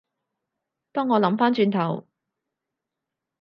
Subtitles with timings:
[0.93, 2.07] 當我諗返轉頭